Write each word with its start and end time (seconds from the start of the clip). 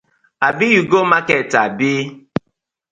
Abi 0.47 0.65
you 0.75 0.83
go 0.91 0.99
market 1.11 1.49
abi? 1.63 1.91